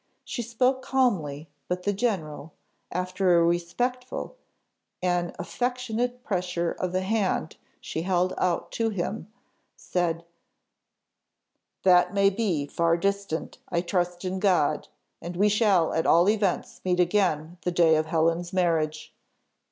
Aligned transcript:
She 0.23 0.41
spoke 0.41 0.81
calmly, 0.81 1.47
but 1.67 1.83
the 1.83 1.93
general, 1.93 2.53
after 2.91 3.37
a 3.37 3.43
respectful 3.43 4.35
an 4.99 5.31
affectionate 5.37 6.23
pressure 6.23 6.71
of 6.79 6.91
the 6.91 7.03
hand 7.03 7.57
she 7.79 8.01
held 8.01 8.33
out 8.39 8.71
to 8.71 8.89
him, 8.89 9.31
said, 9.75 10.25
"That 11.83 12.15
may 12.15 12.31
be 12.31 12.65
far 12.65 12.97
distant, 12.97 13.59
I 13.69 13.81
trust 13.81 14.25
in 14.25 14.39
God, 14.39 14.87
and 15.21 15.35
we 15.37 15.49
shall 15.49 15.93
at 15.93 16.07
all 16.07 16.27
events 16.27 16.81
meet 16.83 16.99
again 16.99 17.59
the 17.61 17.69
day 17.69 17.95
of 17.95 18.07
Helen's 18.07 18.51
marriage." 18.51 19.13